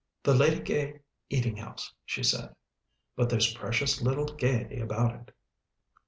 "The 0.23 0.33
Lady 0.33 0.61
Gay 0.61 1.01
eating 1.29 1.57
house," 1.57 1.93
she 2.05 2.23
said, 2.23 2.55
"but 3.15 3.29
there's 3.29 3.53
precious 3.53 4.01
little 4.01 4.25
gaiety 4.25 4.79
about 4.79 5.13
it." 5.13 5.35